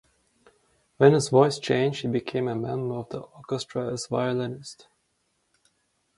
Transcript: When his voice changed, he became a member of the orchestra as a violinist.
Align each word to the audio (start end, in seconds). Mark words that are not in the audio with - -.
When 0.97 1.13
his 1.13 1.29
voice 1.29 1.59
changed, 1.59 2.01
he 2.01 2.07
became 2.07 2.47
a 2.47 2.55
member 2.55 2.95
of 2.95 3.09
the 3.09 3.19
orchestra 3.19 3.93
as 3.93 4.05
a 4.07 4.07
violinist. 4.07 4.87